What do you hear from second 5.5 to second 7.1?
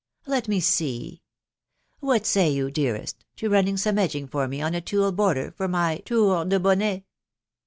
for my tour de bonnet